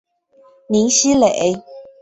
[0.67, 1.61] 林熙蕾。